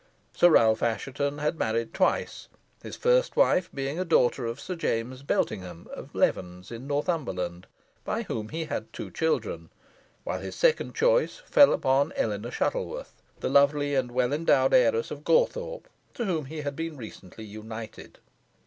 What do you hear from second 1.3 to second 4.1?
had married twice, his first wife being a